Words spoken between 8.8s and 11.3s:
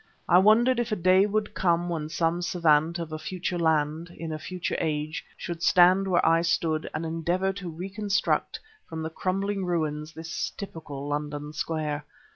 from the crumbling ruins, this typical